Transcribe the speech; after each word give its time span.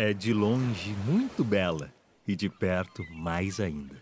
É 0.00 0.12
de 0.12 0.32
longe 0.32 0.94
muito 1.04 1.42
bela 1.42 1.92
e 2.24 2.36
de 2.36 2.48
perto 2.48 3.02
mais 3.10 3.58
ainda. 3.58 4.00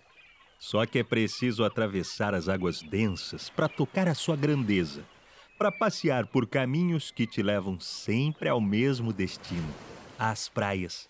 Só 0.58 0.84
que 0.84 0.98
é 0.98 1.02
preciso 1.02 1.64
atravessar 1.64 2.34
as 2.34 2.50
águas 2.50 2.82
densas 2.82 3.48
para 3.48 3.66
tocar 3.66 4.06
a 4.06 4.14
sua 4.14 4.36
grandeza, 4.36 5.02
para 5.56 5.72
passear 5.72 6.26
por 6.26 6.46
caminhos 6.46 7.10
que 7.10 7.26
te 7.26 7.42
levam 7.42 7.80
sempre 7.80 8.46
ao 8.46 8.60
mesmo 8.60 9.10
destino 9.10 9.72
às 10.18 10.50
praias. 10.50 11.08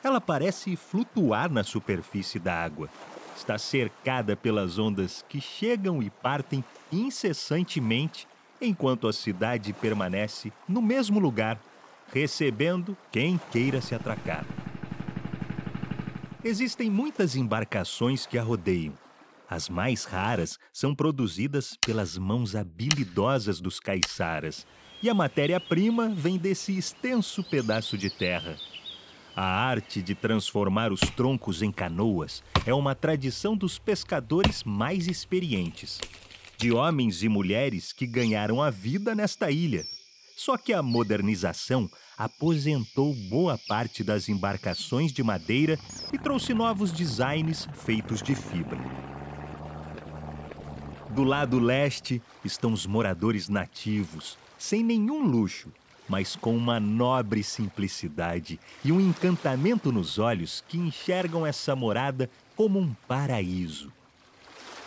Ela 0.00 0.20
parece 0.20 0.76
flutuar 0.76 1.50
na 1.50 1.64
superfície 1.64 2.38
da 2.38 2.54
água. 2.54 2.88
Está 3.36 3.58
cercada 3.58 4.36
pelas 4.36 4.78
ondas 4.78 5.24
que 5.28 5.40
chegam 5.40 6.00
e 6.00 6.08
partem 6.08 6.64
incessantemente 6.92 8.28
enquanto 8.60 9.06
a 9.06 9.12
cidade 9.12 9.72
permanece 9.72 10.52
no 10.68 10.80
mesmo 10.80 11.18
lugar, 11.18 11.60
recebendo 12.12 12.96
quem 13.10 13.40
queira 13.50 13.80
se 13.80 13.94
atracar. 13.94 14.44
Existem 16.42 16.88
muitas 16.90 17.34
embarcações 17.34 18.24
que 18.24 18.38
a 18.38 18.42
rodeiam. 18.42 18.94
As 19.48 19.68
mais 19.68 20.04
raras 20.04 20.58
são 20.72 20.94
produzidas 20.94 21.76
pelas 21.84 22.16
mãos 22.16 22.54
habilidosas 22.54 23.60
dos 23.60 23.78
caiçaras, 23.78 24.66
e 25.02 25.10
a 25.10 25.14
matéria-prima 25.14 26.08
vem 26.08 26.38
desse 26.38 26.76
extenso 26.76 27.44
pedaço 27.44 27.98
de 27.98 28.10
terra. 28.10 28.56
A 29.36 29.44
arte 29.44 30.00
de 30.00 30.14
transformar 30.14 30.90
os 30.90 31.00
troncos 31.00 31.62
em 31.62 31.70
canoas 31.70 32.42
é 32.64 32.72
uma 32.72 32.94
tradição 32.94 33.54
dos 33.54 33.78
pescadores 33.78 34.64
mais 34.64 35.06
experientes 35.06 36.00
de 36.56 36.72
homens 36.72 37.22
e 37.22 37.28
mulheres 37.28 37.92
que 37.92 38.06
ganharam 38.06 38.62
a 38.62 38.70
vida 38.70 39.14
nesta 39.14 39.50
ilha. 39.50 39.84
Só 40.36 40.56
que 40.56 40.72
a 40.72 40.82
modernização 40.82 41.90
aposentou 42.16 43.14
boa 43.14 43.58
parte 43.66 44.02
das 44.02 44.28
embarcações 44.28 45.12
de 45.12 45.22
madeira 45.22 45.78
e 46.12 46.18
trouxe 46.18 46.54
novos 46.54 46.92
designs 46.92 47.68
feitos 47.74 48.22
de 48.22 48.34
fibra. 48.34 48.80
Do 51.10 51.24
lado 51.24 51.58
leste 51.58 52.22
estão 52.44 52.72
os 52.72 52.86
moradores 52.86 53.48
nativos, 53.48 54.36
sem 54.58 54.82
nenhum 54.82 55.24
luxo, 55.26 55.72
mas 56.08 56.36
com 56.36 56.56
uma 56.56 56.78
nobre 56.78 57.42
simplicidade 57.42 58.60
e 58.84 58.92
um 58.92 59.00
encantamento 59.00 59.90
nos 59.90 60.18
olhos 60.18 60.62
que 60.68 60.78
enxergam 60.78 61.46
essa 61.46 61.74
morada 61.74 62.30
como 62.54 62.78
um 62.78 62.94
paraíso. 63.08 63.92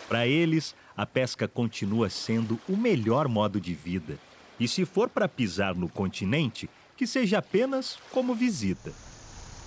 Para 0.07 0.25
eles, 0.25 0.75
a 0.99 1.05
pesca 1.05 1.47
continua 1.47 2.09
sendo 2.09 2.59
o 2.67 2.75
melhor 2.75 3.29
modo 3.29 3.61
de 3.61 3.73
vida. 3.73 4.19
E 4.59 4.67
se 4.67 4.83
for 4.83 5.07
para 5.07 5.29
pisar 5.29 5.73
no 5.73 5.87
continente, 5.87 6.69
que 6.97 7.07
seja 7.07 7.37
apenas 7.37 7.97
como 8.11 8.35
visita. 8.35 8.91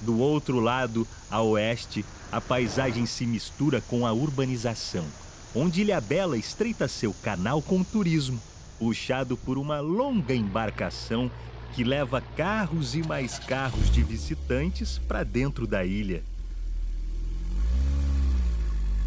Do 0.03 0.19
outro 0.19 0.61
lado, 0.61 1.09
a 1.31 1.41
oeste, 1.41 2.05
a 2.31 2.39
paisagem 2.39 3.07
se 3.07 3.25
mistura 3.25 3.81
com 3.81 4.07
a 4.07 4.13
urbanização, 4.13 5.07
onde 5.55 5.81
Ilhabela 5.81 6.37
estreita 6.37 6.87
seu 6.87 7.15
canal 7.23 7.63
com 7.63 7.81
o 7.81 7.85
turismo, 7.85 8.39
puxado 8.79 9.35
por 9.35 9.57
uma 9.57 9.81
longa 9.81 10.35
embarcação 10.35 11.31
que 11.75 11.83
leva 11.83 12.21
carros 12.37 12.95
e 12.95 13.03
mais 13.03 13.39
carros 13.39 13.91
de 13.91 14.03
visitantes 14.03 14.99
para 14.99 15.25
dentro 15.25 15.67
da 15.67 15.83
ilha. 15.83 16.23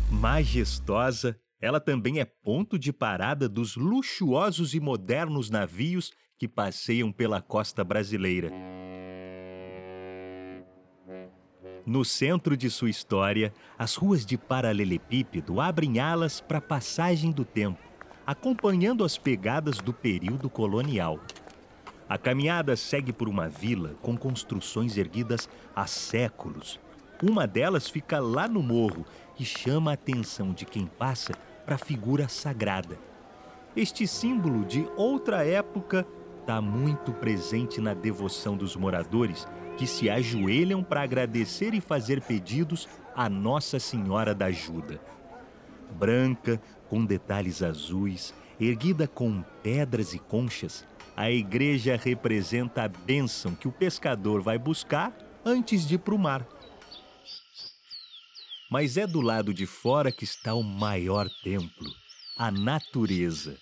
Majestosa, 0.09 1.37
ela 1.65 1.79
também 1.79 2.19
é 2.19 2.25
ponto 2.25 2.77
de 2.77 2.93
parada 2.93 3.49
dos 3.49 3.75
luxuosos 3.75 4.75
e 4.75 4.79
modernos 4.79 5.49
navios 5.49 6.11
que 6.37 6.47
passeiam 6.47 7.11
pela 7.11 7.41
costa 7.41 7.83
brasileira. 7.83 8.51
No 11.83 12.05
centro 12.05 12.55
de 12.55 12.69
sua 12.69 12.91
história, 12.91 13.51
as 13.79 13.95
ruas 13.95 14.23
de 14.23 14.37
paralelepípedo 14.37 15.59
abrem 15.59 15.99
alas 15.99 16.39
para 16.39 16.59
a 16.59 16.61
passagem 16.61 17.31
do 17.31 17.43
tempo, 17.43 17.81
acompanhando 18.27 19.03
as 19.03 19.17
pegadas 19.17 19.79
do 19.79 19.91
período 19.91 20.51
colonial. 20.51 21.19
A 22.07 22.15
caminhada 22.15 22.75
segue 22.75 23.11
por 23.11 23.27
uma 23.27 23.49
vila 23.49 23.95
com 24.03 24.15
construções 24.15 24.97
erguidas 24.97 25.49
há 25.75 25.87
séculos 25.87 26.79
uma 27.23 27.47
delas 27.47 27.87
fica 27.87 28.19
lá 28.19 28.47
no 28.47 28.61
morro 28.61 29.05
e 29.39 29.45
chama 29.45 29.91
a 29.91 29.93
atenção 29.93 30.53
de 30.53 30.65
quem 30.65 30.85
passa 30.85 31.33
para 31.65 31.75
a 31.75 31.79
figura 31.79 32.27
sagrada. 32.27 32.97
Este 33.75 34.07
símbolo 34.07 34.63
de 34.63 34.87
outra 34.95 35.45
época 35.45 36.05
está 36.39 36.61
muito 36.61 37.11
presente 37.11 37.81
na 37.81 37.93
devoção 37.93 38.55
dos 38.55 38.75
moradores 38.75 39.47
que 39.77 39.87
se 39.87 40.09
ajoelham 40.09 40.83
para 40.83 41.01
agradecer 41.01 41.73
e 41.73 41.81
fazer 41.81 42.21
pedidos 42.21 42.87
a 43.15 43.27
Nossa 43.27 43.79
Senhora 43.79 44.33
da 44.33 44.45
Ajuda. 44.45 45.01
Branca, 45.97 46.61
com 46.87 47.03
detalhes 47.03 47.61
azuis, 47.61 48.33
erguida 48.59 49.07
com 49.07 49.43
pedras 49.63 50.13
e 50.13 50.19
conchas, 50.19 50.85
a 51.17 51.31
igreja 51.31 51.99
representa 52.01 52.83
a 52.83 52.87
bênção 52.87 53.55
que 53.55 53.67
o 53.67 53.71
pescador 53.71 54.41
vai 54.41 54.57
buscar 54.57 55.13
antes 55.43 55.85
de 55.85 55.95
ir 55.95 55.99
para 55.99 56.15
o 56.15 56.19
mar 56.19 56.45
mas 58.69 58.97
é 58.97 59.05
do 59.05 59.21
lado 59.21 59.53
de 59.53 59.65
fora 59.65 60.11
que 60.11 60.23
está 60.23 60.53
o 60.53 60.63
maior 60.63 61.29
templo, 61.43 61.89
a 62.37 62.49
natureza. 62.51 63.57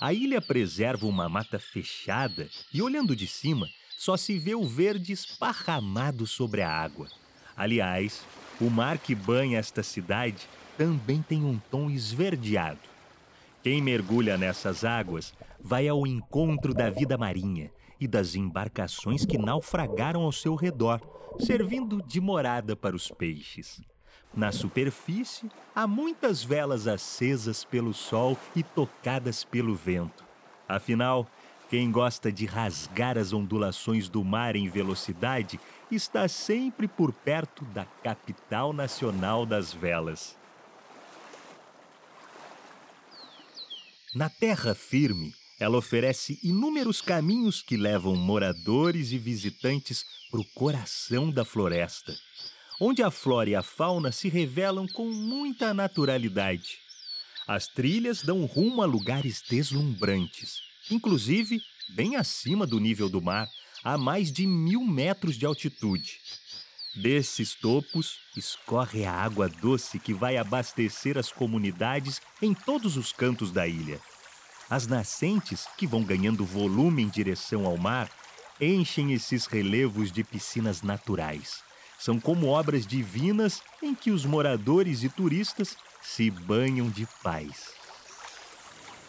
A 0.00 0.12
ilha 0.12 0.40
preserva 0.40 1.06
uma 1.06 1.28
mata 1.28 1.58
fechada 1.58 2.48
e, 2.72 2.82
olhando 2.82 3.16
de 3.16 3.26
cima, 3.26 3.68
só 3.96 4.16
se 4.16 4.38
vê 4.38 4.54
o 4.54 4.64
verde 4.66 5.12
esparramado 5.12 6.26
sobre 6.26 6.62
a 6.62 6.70
água. 6.70 7.08
Aliás, 7.56 8.24
o 8.60 8.68
mar 8.68 8.98
que 8.98 9.14
banha 9.14 9.58
esta 9.58 9.82
cidade 9.82 10.48
também 10.76 11.22
tem 11.22 11.44
um 11.44 11.58
tom 11.70 11.88
esverdeado. 11.88 12.80
Quem 13.62 13.80
mergulha 13.80 14.36
nessas 14.36 14.84
águas 14.84 15.32
vai 15.58 15.88
ao 15.88 16.06
encontro 16.06 16.74
da 16.74 16.90
vida 16.90 17.16
marinha 17.16 17.70
e 17.98 18.06
das 18.06 18.34
embarcações 18.34 19.24
que 19.24 19.38
naufragaram 19.38 20.22
ao 20.22 20.32
seu 20.32 20.54
redor, 20.54 21.00
servindo 21.40 22.02
de 22.02 22.20
morada 22.20 22.76
para 22.76 22.94
os 22.94 23.08
peixes. 23.08 23.80
Na 24.36 24.50
superfície, 24.50 25.48
há 25.72 25.86
muitas 25.86 26.42
velas 26.42 26.88
acesas 26.88 27.64
pelo 27.64 27.94
sol 27.94 28.36
e 28.54 28.64
tocadas 28.64 29.44
pelo 29.44 29.76
vento. 29.76 30.24
Afinal, 30.68 31.28
quem 31.70 31.90
gosta 31.90 32.32
de 32.32 32.44
rasgar 32.44 33.16
as 33.16 33.32
ondulações 33.32 34.08
do 34.08 34.24
mar 34.24 34.56
em 34.56 34.68
velocidade 34.68 35.60
está 35.88 36.26
sempre 36.26 36.88
por 36.88 37.12
perto 37.12 37.64
da 37.66 37.84
capital 37.84 38.72
nacional 38.72 39.46
das 39.46 39.72
velas. 39.72 40.36
Na 44.12 44.28
terra 44.28 44.74
firme, 44.74 45.32
ela 45.60 45.78
oferece 45.78 46.40
inúmeros 46.42 47.00
caminhos 47.00 47.62
que 47.62 47.76
levam 47.76 48.16
moradores 48.16 49.12
e 49.12 49.18
visitantes 49.18 50.04
para 50.28 50.40
o 50.40 50.44
coração 50.44 51.30
da 51.30 51.44
floresta 51.44 52.12
onde 52.80 53.02
a 53.02 53.10
flora 53.10 53.50
e 53.50 53.54
a 53.54 53.62
fauna 53.62 54.10
se 54.10 54.28
revelam 54.28 54.86
com 54.86 55.06
muita 55.06 55.72
naturalidade. 55.72 56.78
As 57.46 57.66
trilhas 57.66 58.22
dão 58.22 58.44
rumo 58.46 58.82
a 58.82 58.86
lugares 58.86 59.42
deslumbrantes, 59.48 60.60
inclusive 60.90 61.60
bem 61.90 62.16
acima 62.16 62.66
do 62.66 62.80
nível 62.80 63.08
do 63.08 63.20
mar, 63.20 63.48
a 63.82 63.98
mais 63.98 64.32
de 64.32 64.46
mil 64.46 64.80
metros 64.80 65.36
de 65.36 65.44
altitude. 65.44 66.18
Desses 66.96 67.54
topos 67.54 68.18
escorre 68.36 69.04
a 69.04 69.12
água 69.12 69.48
doce 69.48 69.98
que 69.98 70.14
vai 70.14 70.36
abastecer 70.36 71.18
as 71.18 71.30
comunidades 71.30 72.20
em 72.40 72.54
todos 72.54 72.96
os 72.96 73.12
cantos 73.12 73.50
da 73.52 73.66
ilha. 73.66 74.00
As 74.70 74.86
nascentes, 74.86 75.66
que 75.76 75.86
vão 75.86 76.02
ganhando 76.02 76.44
volume 76.44 77.02
em 77.02 77.08
direção 77.08 77.66
ao 77.66 77.76
mar, 77.76 78.10
enchem 78.60 79.12
esses 79.12 79.44
relevos 79.46 80.10
de 80.10 80.24
piscinas 80.24 80.80
naturais 80.82 81.62
são 82.04 82.20
como 82.20 82.48
obras 82.48 82.86
divinas 82.86 83.62
em 83.82 83.94
que 83.94 84.10
os 84.10 84.26
moradores 84.26 85.02
e 85.02 85.08
turistas 85.08 85.74
se 86.02 86.30
banham 86.30 86.90
de 86.90 87.08
paz. 87.22 87.72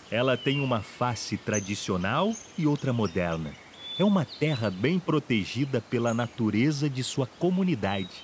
Ela 0.10 0.38
tem 0.38 0.62
uma 0.62 0.82
face 0.82 1.36
tradicional 1.36 2.34
e 2.58 2.66
outra 2.66 2.94
moderna. 2.94 3.54
É 4.00 4.04
uma 4.06 4.24
terra 4.24 4.72
bem 4.72 4.98
protegida 4.98 5.82
pela 5.82 6.14
natureza 6.14 6.90
de 6.90 7.04
sua 7.04 7.28
comunidade. 7.28 8.24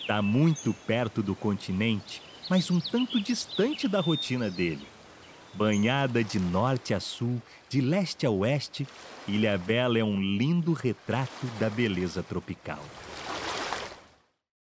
Está 0.00 0.20
muito 0.20 0.74
perto 0.74 1.22
do 1.22 1.36
continente, 1.36 2.20
mas 2.50 2.72
um 2.72 2.80
tanto 2.80 3.20
distante 3.20 3.86
da 3.86 4.00
rotina 4.00 4.50
dele. 4.50 4.88
Banhada 5.54 6.24
de 6.24 6.40
norte 6.40 6.92
a 6.92 6.98
sul, 6.98 7.40
de 7.68 7.80
leste 7.80 8.26
a 8.26 8.30
oeste, 8.30 8.84
Ilha 9.28 9.56
Bela 9.56 9.96
é 9.96 10.02
um 10.02 10.20
lindo 10.20 10.72
retrato 10.72 11.46
da 11.60 11.70
beleza 11.70 12.20
tropical. 12.20 12.82